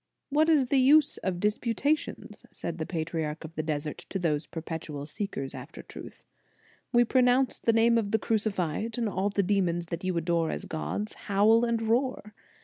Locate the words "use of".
0.79-1.35